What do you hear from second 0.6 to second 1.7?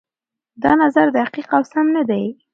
دا نظر دقيق او